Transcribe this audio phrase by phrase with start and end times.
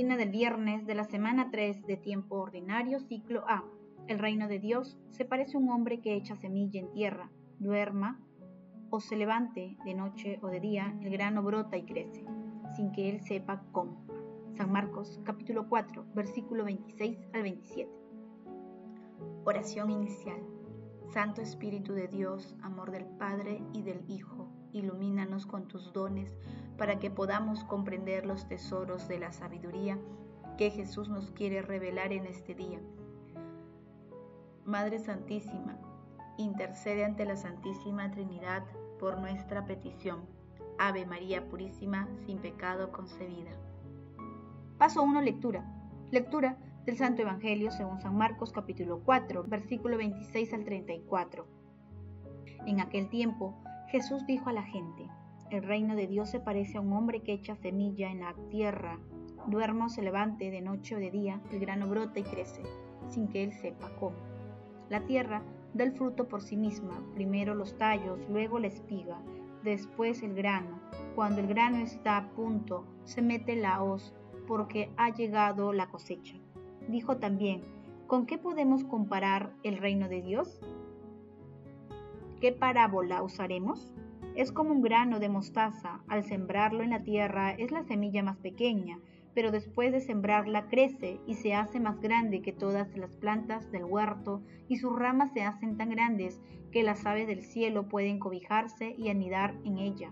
[0.00, 3.62] Del viernes de la semana 3 de tiempo ordinario, ciclo A.
[4.08, 8.18] El reino de Dios se parece a un hombre que echa semilla en tierra, duerma
[8.88, 12.24] o se levante de noche o de día, el grano brota y crece,
[12.74, 14.02] sin que él sepa cómo.
[14.56, 17.90] San Marcos capítulo 4, versículo 26 al 27.
[19.44, 20.40] Oración inicial.
[21.12, 26.36] Santo Espíritu de Dios, amor del Padre y del Hijo, ilumínanos con tus dones
[26.78, 29.98] para que podamos comprender los tesoros de la sabiduría
[30.56, 32.80] que Jesús nos quiere revelar en este día.
[34.64, 35.78] Madre Santísima,
[36.36, 38.64] intercede ante la Santísima Trinidad
[38.98, 40.20] por nuestra petición.
[40.78, 43.50] Ave María Purísima, sin pecado concebida.
[44.78, 45.20] Paso 1.
[45.20, 45.64] Lectura.
[46.10, 51.46] Lectura del Santo Evangelio según San Marcos capítulo 4, versículo 26 al 34.
[52.66, 55.08] En aquel tiempo Jesús dijo a la gente,
[55.50, 59.00] el reino de Dios se parece a un hombre que echa semilla en la tierra,
[59.48, 62.62] duerma o se levante de noche o de día, el grano brota y crece,
[63.08, 64.16] sin que él sepa cómo.
[64.90, 65.42] La tierra
[65.74, 69.20] da el fruto por sí misma, primero los tallos, luego la espiga,
[69.64, 70.80] después el grano.
[71.16, 74.14] Cuando el grano está a punto, se mete la hoz,
[74.46, 76.36] porque ha llegado la cosecha.
[76.86, 77.62] Dijo también,
[78.06, 80.60] ¿con qué podemos comparar el reino de Dios?
[82.40, 83.92] ¿Qué parábola usaremos?
[84.34, 88.38] Es como un grano de mostaza, al sembrarlo en la tierra es la semilla más
[88.38, 88.98] pequeña,
[89.34, 93.84] pero después de sembrarla crece y se hace más grande que todas las plantas del
[93.84, 96.40] huerto, y sus ramas se hacen tan grandes
[96.72, 100.10] que las aves del cielo pueden cobijarse y anidar en ella.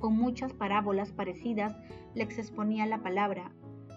[0.00, 1.74] Con muchas parábolas parecidas
[2.14, 3.50] les exponía la palabra,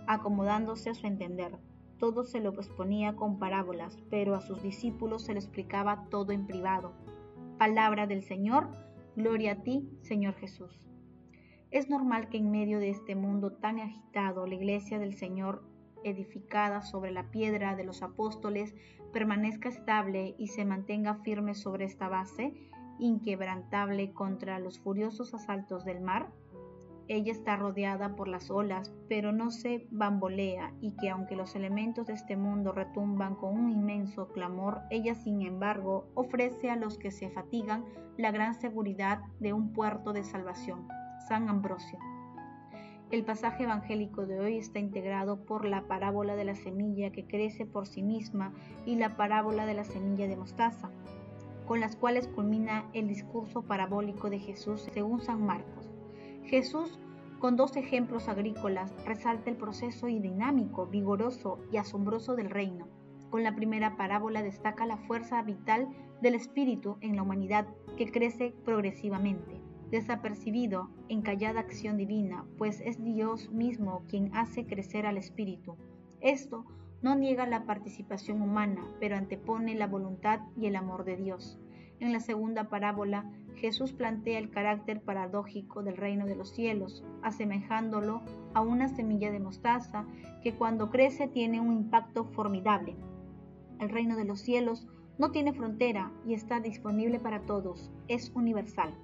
[0.08, 1.60] acomodándose a su entender.
[2.02, 6.48] Todo se lo exponía con parábolas, pero a sus discípulos se lo explicaba todo en
[6.48, 6.94] privado.
[7.60, 8.72] Palabra del Señor,
[9.16, 10.90] gloria a ti, Señor Jesús.
[11.70, 15.64] Es normal que en medio de este mundo tan agitado, la iglesia del Señor,
[16.04, 18.74] edificada sobre la piedra de los apóstoles,
[19.14, 22.56] permanezca estable y se mantenga firme sobre esta base,
[22.98, 26.32] inquebrantable contra los furiosos asaltos del mar.
[27.08, 32.08] Ella está rodeada por las olas, pero no se bambolea y que aunque los elementos
[32.08, 37.12] de este mundo retumban con un inmenso clamor, ella sin embargo ofrece a los que
[37.12, 37.86] se fatigan
[38.18, 40.88] la gran seguridad de un puerto de salvación.
[41.28, 42.00] San Ambrosio.
[43.12, 47.66] El pasaje evangélico de hoy está integrado por la parábola de la semilla que crece
[47.66, 48.54] por sí misma
[48.86, 50.90] y la parábola de la semilla de mostaza,
[51.66, 55.81] con las cuales culmina el discurso parabólico de Jesús según San Marcos.
[56.46, 57.00] Jesús,
[57.40, 62.88] con dos ejemplos agrícolas, resalta el proceso dinámico, vigoroso y asombroso del reino.
[63.30, 65.88] Con la primera parábola destaca la fuerza vital
[66.22, 73.04] del espíritu en la humanidad que crece progresivamente desapercibido en callada acción divina, pues es
[73.04, 75.76] Dios mismo quien hace crecer al espíritu.
[76.22, 76.66] Esto
[77.02, 81.60] no niega la participación humana, pero antepone la voluntad y el amor de Dios.
[82.02, 88.24] En la segunda parábola, Jesús plantea el carácter paradójico del reino de los cielos, asemejándolo
[88.56, 90.08] a una semilla de mostaza
[90.42, 92.96] que cuando crece tiene un impacto formidable.
[93.80, 94.88] El reino de los cielos
[95.20, 98.96] no tiene frontera y está disponible para todos, es universal.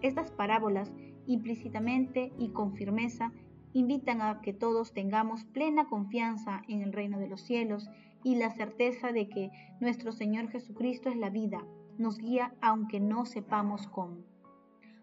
[0.00, 0.90] Estas parábolas,
[1.26, 3.32] implícitamente y con firmeza,
[3.74, 7.90] invitan a que todos tengamos plena confianza en el reino de los cielos
[8.24, 11.62] y la certeza de que nuestro Señor Jesucristo es la vida,
[11.98, 14.18] nos guía aunque no sepamos cómo.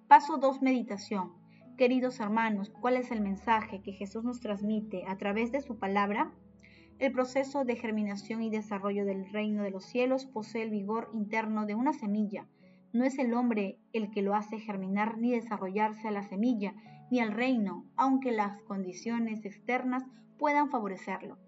[0.08, 0.62] Paso 2.
[0.62, 1.34] Meditación.
[1.78, 6.31] Queridos hermanos, ¿cuál es el mensaje que Jesús nos transmite a través de su palabra?
[7.00, 11.66] El proceso de germinación y desarrollo del reino de los cielos posee el vigor interno
[11.66, 12.48] de una semilla,
[12.94, 16.75] no es el hombre el que lo hace germinar ni desarrollarse a la semilla,
[17.10, 20.04] ni al reino, aunque las condiciones externas
[20.38, 21.40] puedan favorecerlo.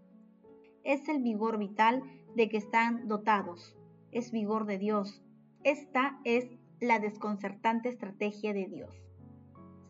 [0.84, 2.02] Es el vigor vital
[2.36, 3.78] de que están dotados,
[4.12, 5.22] es vigor de Dios.
[5.66, 6.48] Esta es
[6.80, 9.02] la desconcertante estrategia de Dios.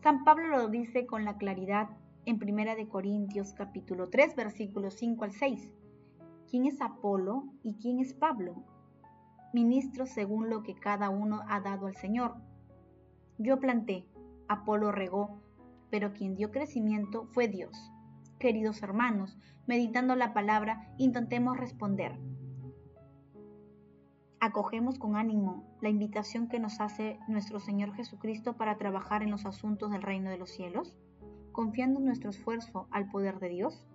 [0.02, 1.90] San Pablo lo dice con la claridad
[2.24, 5.70] en 1 Corintios capítulo 3 versículos 5 al 6.
[6.50, 8.64] ¿Quién es Apolo y quién es Pablo?
[9.52, 12.36] ministros según lo que cada uno ha dado al Señor.
[13.36, 14.06] Yo planté,
[14.48, 15.42] Apolo regó,
[15.90, 17.92] pero quien dio crecimiento fue Dios.
[18.38, 19.36] Queridos hermanos,
[19.66, 22.18] meditando la palabra, intentemos responder.
[24.38, 29.46] Acogemos con ánimo la invitación que nos hace nuestro Señor Jesucristo para trabajar en los
[29.46, 30.94] asuntos del reino de los cielos,
[31.52, 33.86] confiando nuestro esfuerzo al poder de Dios.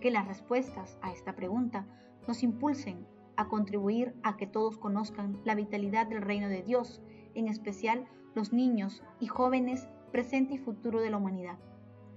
[0.00, 1.86] Que las respuestas a esta pregunta
[2.26, 3.06] nos impulsen
[3.36, 7.00] a contribuir a que todos conozcan la vitalidad del reino de Dios,
[7.34, 11.58] en especial los niños y jóvenes presente y futuro de la humanidad.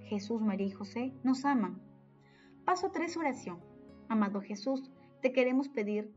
[0.00, 1.80] Jesús, María y José nos aman.
[2.64, 3.60] Paso 3, oración.
[4.08, 4.90] Amado Jesús,
[5.22, 6.12] te queremos pedir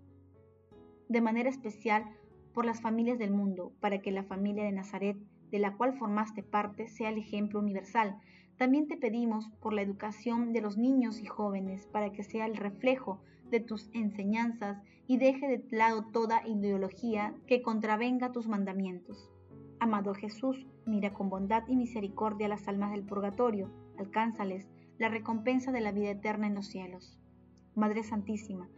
[1.12, 2.06] de manera especial
[2.54, 5.18] por las familias del mundo, para que la familia de Nazaret,
[5.52, 8.18] de la cual formaste parte, sea el ejemplo universal.
[8.58, 12.56] También te pedimos por la educación de los niños y jóvenes, para que sea el
[12.56, 19.30] reflejo de tus enseñanzas y deje de lado toda ideología que contravenga tus mandamientos.
[19.82, 25.82] Amado Jesús, mira con bondad y misericordia las almas del purgatorio, alcánzales la recompensa de
[25.82, 27.20] la vida eterna en los cielos.
[27.76, 28.70] Madre Santísima,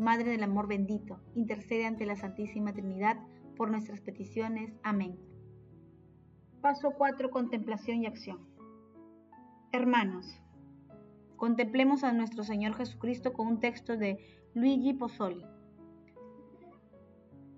[0.00, 3.18] Madre del Amor bendito, intercede ante la Santísima Trinidad
[3.54, 4.72] por nuestras peticiones.
[4.82, 5.18] Amén.
[6.62, 7.30] Paso 4.
[7.30, 8.38] Contemplación y acción.
[9.72, 10.40] Hermanos,
[11.36, 14.18] contemplemos a nuestro Señor Jesucristo con un texto de
[14.54, 15.44] Luigi Pozzoli.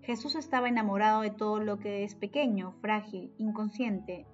[0.00, 4.26] Jesús estaba enamorado de todo lo que es pequeño, frágil, inconsciente,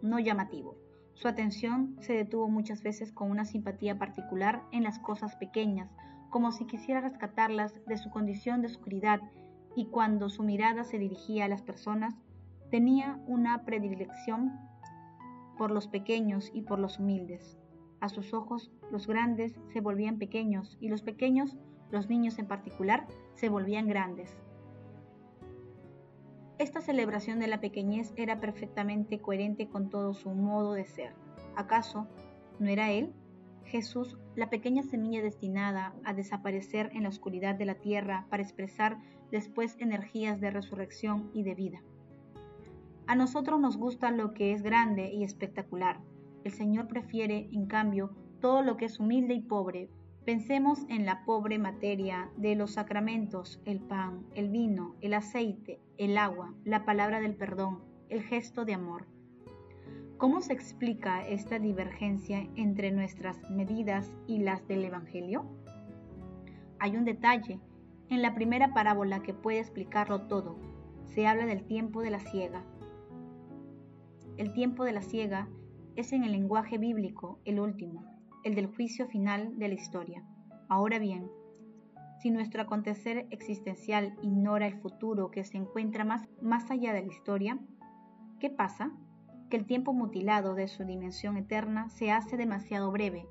[0.00, 0.78] no llamativo.
[1.12, 5.90] Su atención se detuvo muchas veces con una simpatía particular en las cosas pequeñas,
[6.32, 9.20] como si quisiera rescatarlas de su condición de oscuridad,
[9.76, 12.14] y cuando su mirada se dirigía a las personas,
[12.70, 14.58] tenía una predilección
[15.58, 17.58] por los pequeños y por los humildes.
[18.00, 21.56] A sus ojos, los grandes se volvían pequeños y los pequeños,
[21.90, 24.34] los niños en particular, se volvían grandes.
[26.58, 31.12] Esta celebración de la pequeñez era perfectamente coherente con todo su modo de ser.
[31.56, 32.06] ¿Acaso
[32.58, 33.12] no era él,
[33.72, 38.98] Jesús, la pequeña semilla destinada a desaparecer en la oscuridad de la tierra para expresar
[39.32, 41.82] después energías de resurrección y de vida?
[43.08, 46.00] A nosotros nos gusta lo que es grande y espectacular.
[46.44, 49.88] El Señor prefiere, en cambio, todo lo que es humilde y pobre,
[50.24, 56.16] Pensemos en la pobre materia de los sacramentos, el pan, el vino, el aceite, el
[56.16, 59.08] agua, la palabra del perdón, el gesto de amor.
[60.22, 65.44] ¿Cómo se explica esta divergencia entre nuestras medidas y las del Evangelio?
[66.78, 67.58] Hay un detalle
[68.08, 70.60] en la primera parábola que puede explicarlo todo.
[71.06, 72.62] Se habla del tiempo de la ciega.
[74.36, 75.48] El tiempo de la ciega
[75.96, 78.04] es en el lenguaje bíblico el último,
[78.44, 80.22] el del juicio final de la historia.
[80.68, 81.32] Ahora bien,
[82.20, 87.12] si nuestro acontecer existencial ignora el futuro que se encuentra más, más allá de la
[87.12, 87.58] historia,
[88.38, 88.92] ¿qué pasa?
[89.52, 93.28] Que el tiempo mutilado de su dimensión eterna se hace demasiado breve.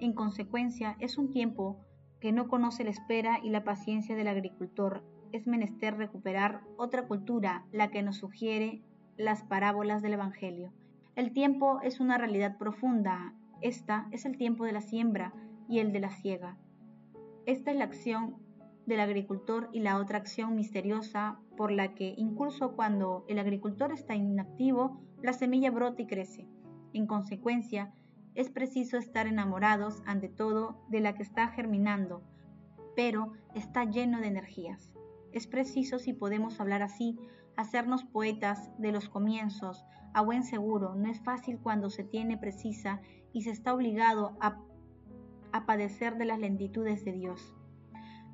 [0.00, 1.78] En consecuencia, es un tiempo
[2.20, 5.02] que no conoce la espera y la paciencia del agricultor.
[5.32, 8.82] Es menester recuperar otra cultura, la que nos sugiere
[9.16, 10.74] las parábolas del Evangelio.
[11.16, 13.32] El tiempo es una realidad profunda,
[13.62, 15.32] esta es el tiempo de la siembra
[15.70, 16.58] y el de la siega.
[17.46, 18.36] Esta es la acción
[18.86, 24.14] del agricultor y la otra acción misteriosa por la que incluso cuando el agricultor está
[24.14, 26.48] inactivo, la semilla brota y crece.
[26.92, 27.92] En consecuencia,
[28.34, 32.22] es preciso estar enamorados ante todo de la que está germinando,
[32.96, 34.90] pero está lleno de energías.
[35.32, 37.18] Es preciso, si podemos hablar así,
[37.56, 40.94] hacernos poetas de los comienzos, a buen seguro.
[40.94, 43.00] No es fácil cuando se tiene precisa
[43.32, 44.58] y se está obligado a,
[45.66, 47.54] padecer de las lentitudes de Dios.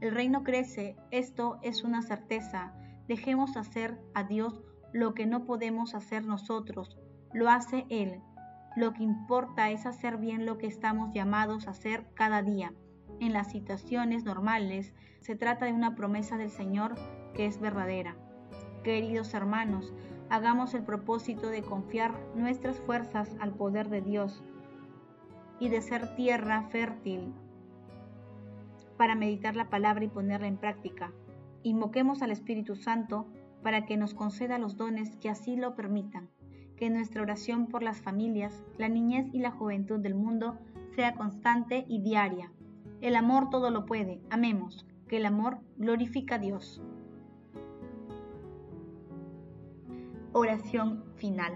[0.00, 2.73] El reino crece, esto es una certeza.
[3.09, 4.62] Dejemos hacer a Dios
[4.93, 6.96] lo que no podemos hacer nosotros,
[7.32, 8.20] lo hace Él.
[8.77, 12.72] Lo que importa es hacer bien lo que estamos llamados a hacer cada día.
[13.19, 16.94] En las situaciones normales se trata de una promesa del Señor
[17.34, 18.15] que es verdadera.
[18.84, 19.93] Queridos hermanos,
[20.31, 24.44] hagamos el propósito de confiar nuestras fuerzas al poder de Dios
[25.58, 27.34] y de ser tierra fértil
[28.98, 31.12] para meditar la palabra y ponerla en práctica.
[31.62, 33.26] Invoquemos al Espíritu Santo
[33.62, 36.28] para que nos conceda los dones que así lo permitan.
[36.76, 40.58] Que nuestra oración por las familias, la niñez y la juventud del mundo
[40.94, 42.52] sea constante y diaria.
[43.00, 44.20] El amor todo lo puede.
[44.31, 46.82] Amemos, que el amor glorifica a Dios.
[50.32, 51.55] Oración final.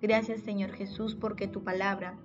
[0.00, 2.16] Gracias Señor Jesús porque tu palabra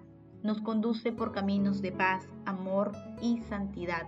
[0.44, 2.92] nos conduce por caminos de paz, amor
[3.22, 4.08] y santidad.